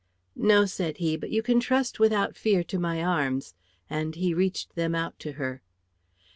[0.35, 3.53] "No," said he, "but you can trust without fear to my arms;"
[3.87, 5.61] and he reached them out to her.